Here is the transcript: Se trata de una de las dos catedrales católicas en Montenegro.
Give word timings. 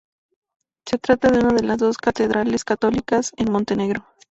Se 0.87 0.97
trata 0.97 1.29
de 1.29 1.37
una 1.41 1.49
de 1.53 1.61
las 1.61 1.77
dos 1.77 1.99
catedrales 1.99 2.63
católicas 2.63 3.33
en 3.37 3.51
Montenegro. 3.51 4.03